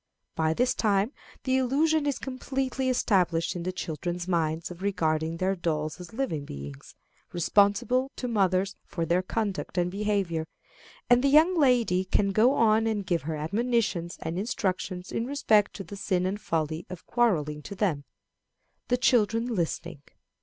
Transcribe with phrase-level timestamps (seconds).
[0.33, 1.11] By this time
[1.43, 6.43] the illusion is completely established in the children's minds of regarding their dolls as living
[6.43, 6.95] beings,
[7.33, 10.47] responsible to mothers for their conduct and behavior;
[11.07, 15.75] and the young lady can go on and give her admonitions and instructions in respect
[15.75, 18.03] to the sin and folly of quarrelling to them
[18.87, 20.01] the children listening.